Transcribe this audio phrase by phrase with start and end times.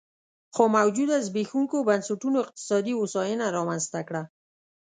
[0.53, 4.23] خو موجوده زبېښونکو بنسټونو اقتصادي هوساینه رامنځته کړه